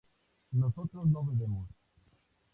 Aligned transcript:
nosotros 0.53 1.05
no 1.05 1.23
bebemos 1.23 1.69